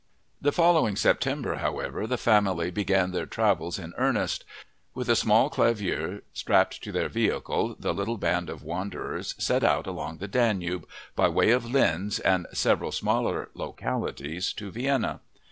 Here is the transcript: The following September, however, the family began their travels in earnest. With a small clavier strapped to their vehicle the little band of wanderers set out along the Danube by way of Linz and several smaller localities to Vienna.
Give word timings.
The 0.41 0.51
following 0.51 0.95
September, 0.95 1.57
however, 1.57 2.07
the 2.07 2.17
family 2.17 2.71
began 2.71 3.11
their 3.11 3.27
travels 3.27 3.77
in 3.77 3.93
earnest. 3.99 4.43
With 4.95 5.07
a 5.09 5.15
small 5.15 5.47
clavier 5.51 6.23
strapped 6.33 6.81
to 6.81 6.91
their 6.91 7.07
vehicle 7.07 7.75
the 7.79 7.93
little 7.93 8.17
band 8.17 8.49
of 8.49 8.63
wanderers 8.63 9.35
set 9.37 9.63
out 9.63 9.85
along 9.85 10.17
the 10.17 10.27
Danube 10.27 10.87
by 11.15 11.27
way 11.29 11.51
of 11.51 11.65
Linz 11.65 12.17
and 12.17 12.47
several 12.51 12.91
smaller 12.91 13.49
localities 13.53 14.53
to 14.53 14.71
Vienna. 14.71 15.19